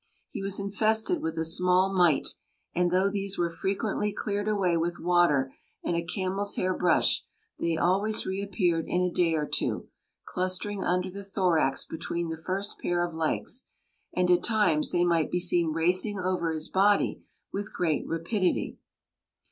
He 0.31 0.41
was 0.41 0.59
infested 0.59 1.21
with 1.21 1.37
a 1.37 1.45
small 1.45 1.93
mite, 1.93 2.29
and 2.73 2.89
though 2.89 3.11
these 3.11 3.37
were 3.37 3.51
frequently 3.51 4.11
cleared 4.11 4.47
away 4.47 4.75
with 4.75 4.99
water 4.99 5.53
and 5.83 5.95
a 5.95 6.03
camel's 6.03 6.55
hair 6.55 6.75
brush, 6.75 7.23
they 7.59 7.77
always 7.77 8.25
reappeared 8.25 8.85
in 8.87 9.01
a 9.03 9.11
day 9.11 9.35
or 9.35 9.45
two, 9.45 9.89
clustering 10.25 10.83
under 10.83 11.11
the 11.11 11.23
thorax 11.23 11.85
between 11.85 12.29
the 12.29 12.43
first 12.43 12.79
pair 12.79 13.05
of 13.05 13.13
legs, 13.13 13.67
and 14.11 14.31
at 14.31 14.41
times 14.43 14.91
they 14.91 15.05
might 15.05 15.29
be 15.29 15.39
seen 15.39 15.71
racing 15.71 16.17
over 16.17 16.51
his 16.51 16.67
body 16.67 17.21
with 17.53 17.71
great 17.71 18.03
rapidity. 18.07 18.79